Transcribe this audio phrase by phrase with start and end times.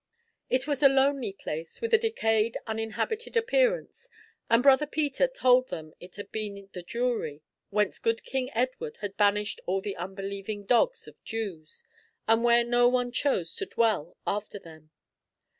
[0.49, 4.09] It was a lonely place, with a decayed uninhabited appearance,
[4.49, 9.15] and Brother Peter told them it had been the Jewry, whence good King Edward had
[9.15, 11.83] banished all the unbelieving dogs of Jews,
[12.27, 14.89] and where no one chose to dwell after them.